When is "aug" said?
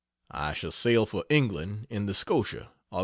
2.91-2.99